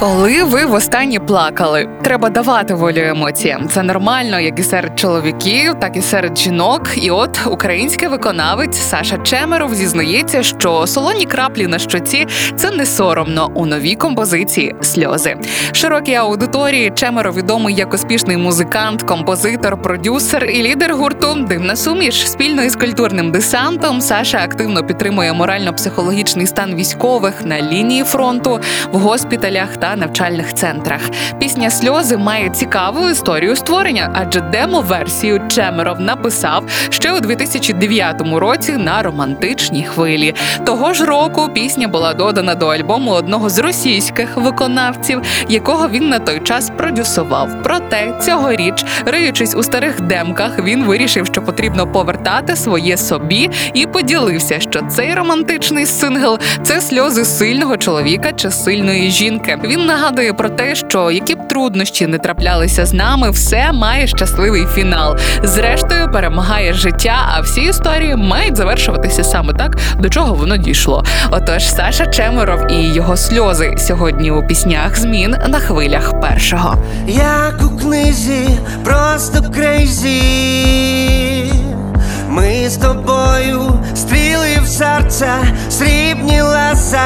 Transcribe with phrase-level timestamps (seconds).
[0.00, 3.68] Коли ви востаннє плакали, треба давати волю емоціям.
[3.68, 6.90] Це нормально, як і серед чоловіків, так і серед жінок.
[6.96, 13.50] І от український виконавець Саша Чемеров зізнається, що солоні краплі на щоці це не соромно
[13.54, 15.36] у новій композиції сльози.
[15.72, 22.62] Широкій аудиторії Чемеров відомий як успішний музикант, композитор, продюсер і лідер гурту Дивна суміш спільно
[22.62, 24.00] із культурним десантом.
[24.00, 28.60] Саша активно підтримує морально-психологічний стан військових на лінії фронту,
[28.92, 31.00] в госпіталях та навчальних центрах.
[31.38, 39.02] Пісня Сльози має цікаву історію створення, адже демо-версію Чемеров написав ще у 2009 році на
[39.02, 40.34] романтичній хвилі.
[40.66, 46.18] Того ж року пісня була додана до альбому одного з російських виконавців, якого він на
[46.18, 47.48] той час продюсував.
[47.62, 54.60] Проте цьогоріч, риючись у старих демках, він вирішив, що потрібно повертати своє собі і поділився,
[54.60, 59.58] що цей романтичний сингл це сльози сильного чоловіка чи сильної жінки.
[59.68, 64.66] Він нагадує про те, що які б труднощі не траплялися з нами, все має щасливий
[64.74, 65.16] фінал.
[65.42, 71.04] Зрештою, перемагає життя, а всі історії мають завершуватися саме так, до чого воно дійшло.
[71.30, 76.74] Отож, Саша Чемеров і його сльози сьогодні у піснях змін на хвилях першого.
[77.06, 78.48] як у книзі,
[78.84, 80.22] просто крейзі.
[82.28, 85.28] Ми з тобою стріли в серце,
[85.70, 87.02] срібні леса,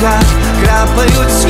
[0.00, 1.49] по щоках,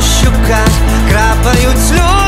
[0.00, 0.68] по щуках,
[1.10, 2.19] крапають сльози.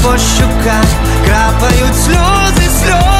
[0.00, 0.84] Падають по щуках,
[1.24, 3.19] крапають сльози, сльози.